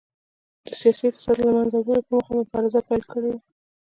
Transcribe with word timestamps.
د 0.65 0.67
سیاسي 0.79 1.07
فساد 1.15 1.37
له 1.45 1.51
منځه 1.57 1.77
وړلو 1.79 1.99
په 2.05 2.11
موخه 2.15 2.31
مبارزه 2.39 2.79
پیل 2.87 3.03
کړې 3.11 3.29
وه. 3.33 3.41